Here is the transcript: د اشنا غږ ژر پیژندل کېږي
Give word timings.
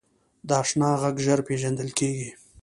د 0.47 0.49
اشنا 0.61 0.89
غږ 1.01 1.15
ژر 1.25 1.39
پیژندل 1.47 1.89
کېږي 1.99 2.29